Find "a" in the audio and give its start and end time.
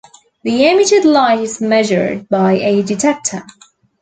2.53-2.81